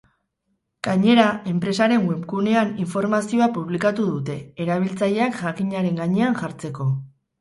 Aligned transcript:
Gainera, 0.85 1.25
enpresaren 1.51 2.07
webgunean 2.11 2.73
informazioa 2.85 3.49
publikatu 3.59 4.07
dute, 4.15 4.39
erabiltzaileak 4.65 5.41
jakinaren 5.45 6.01
gainean 6.05 6.41
jartzeko. 6.41 6.89